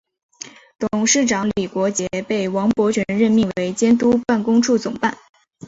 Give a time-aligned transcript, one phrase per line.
[0.79, 5.15] 董事长李国杰被王伯群任命为监督办公处总办。